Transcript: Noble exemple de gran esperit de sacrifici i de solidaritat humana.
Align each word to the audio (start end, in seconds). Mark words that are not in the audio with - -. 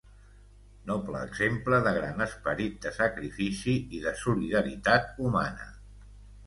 Noble 0.91 1.19
exemple 1.25 1.81
de 1.89 1.93
gran 1.99 2.25
esperit 2.27 2.81
de 2.87 2.95
sacrifici 2.99 3.77
i 3.99 4.03
de 4.09 4.19
solidaritat 4.27 5.17
humana. 5.27 5.71